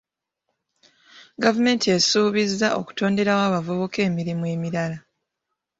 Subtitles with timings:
[1.43, 4.97] Gavumenti esuubizza okutonderawo abavubuka emirimu emirala.